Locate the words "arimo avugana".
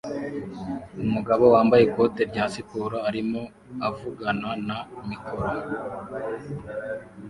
3.09-4.49